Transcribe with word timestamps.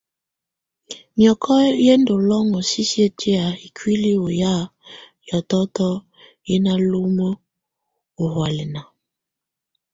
Mìɔ́kɔ 1.15 1.53
yɛ́ 1.85 1.97
ndù 2.01 2.15
lɔ́ŋɔ̀ 2.29 2.61
sisiǝ̀ 2.69 3.13
tɛ̀á 3.19 3.45
ikuili 3.65 4.11
ɔ 4.25 4.27
ya 4.41 4.53
hiɔ̀tɔ̀tɔ 5.25 5.87
yɛ 6.47 6.55
na 6.63 6.73
lumǝ 6.89 7.27
ɔ 8.21 8.23
ɔhɔ̀álɛna. 8.29 8.81